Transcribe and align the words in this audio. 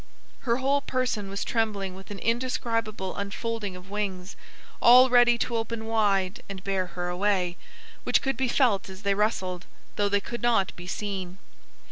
Her 0.49 0.57
whole 0.57 0.81
person 0.81 1.29
was 1.29 1.43
trembling 1.43 1.93
with 1.93 2.09
an 2.09 2.17
indescribable 2.17 3.15
unfolding 3.15 3.75
of 3.75 3.91
wings, 3.91 4.35
all 4.81 5.11
ready 5.11 5.37
to 5.37 5.55
open 5.57 5.85
wide 5.85 6.41
and 6.49 6.63
bear 6.63 6.87
her 6.97 7.07
away, 7.09 7.55
which 8.03 8.23
could 8.23 8.35
be 8.35 8.47
felt 8.47 8.89
as 8.89 9.03
they 9.03 9.13
rustled, 9.13 9.67
though 9.97 10.09
they 10.09 10.19
could 10.19 10.41
not 10.41 10.75
be 10.75 10.87
seen. 10.87 11.37